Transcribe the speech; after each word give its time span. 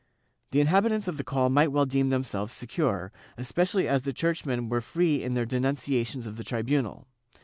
The 0.49 0.59
inhabitants 0.61 1.07
of 1.07 1.17
the 1.17 1.23
call 1.23 1.51
might 1.51 1.67
well 1.71 1.85
deem 1.85 2.09
themselves 2.09 2.51
secure, 2.53 3.11
especially 3.37 3.87
as 3.87 4.01
the 4.01 4.11
churchmen 4.13 4.67
were 4.67 4.81
free 4.81 5.21
in 5.21 5.35
their 5.35 5.45
denunciations 5.45 6.25
of 6.25 6.37
the 6.37 6.43
tribunal. 6.43 7.05